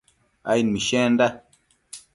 aid 0.51 0.65
mishenda 0.71 1.25